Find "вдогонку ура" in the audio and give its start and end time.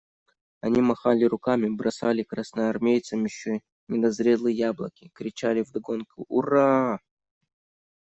5.61-6.99